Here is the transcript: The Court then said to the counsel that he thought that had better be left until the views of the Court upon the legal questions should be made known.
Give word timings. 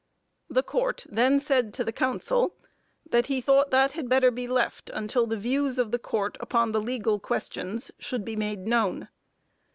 The 0.49 0.63
Court 0.63 1.05
then 1.09 1.39
said 1.39 1.75
to 1.75 1.83
the 1.83 1.91
counsel 1.91 2.55
that 3.11 3.27
he 3.27 3.39
thought 3.39 3.69
that 3.69 3.91
had 3.91 4.09
better 4.09 4.31
be 4.31 4.47
left 4.47 4.89
until 4.89 5.27
the 5.27 5.37
views 5.37 5.77
of 5.77 5.91
the 5.91 5.99
Court 5.99 6.37
upon 6.39 6.71
the 6.71 6.81
legal 6.81 7.19
questions 7.19 7.91
should 7.99 8.25
be 8.25 8.35
made 8.35 8.65
known. 8.67 9.09